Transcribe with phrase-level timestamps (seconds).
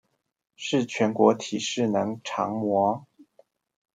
[0.55, 3.05] 是全國體適能常模